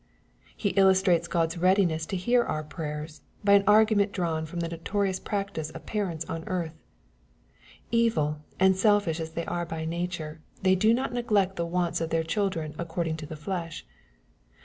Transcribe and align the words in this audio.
He 0.57 0.69
illustrates 0.69 1.27
God's 1.27 1.59
readiness 1.59 2.07
to 2.07 2.15
hear 2.17 2.41
our 2.41 2.63
prayers, 2.63 3.21
by 3.43 3.53
an 3.53 3.63
argument 3.67 4.11
drawn 4.11 4.47
from 4.47 4.59
the 4.61 4.67
notorious 4.67 5.19
practice 5.19 5.69
of 5.69 5.85
parents 5.85 6.25
on 6.25 6.43
earth." 6.47 6.73
Evil" 8.01 8.39
and 8.59 8.75
selfish 8.75 9.19
as 9.19 9.33
they 9.33 9.45
are 9.45 9.63
by 9.63 9.85
nature, 9.85 10.41
they 10.63 10.73
do 10.73 10.91
not 10.91 11.13
neglect 11.13 11.55
the 11.55 11.67
wants 11.67 12.01
of 12.01 12.09
their 12.09 12.23
children 12.23 12.73
according 12.79 13.15
to 13.17 13.27
the 13.27 13.37
flesh. 13.37 13.85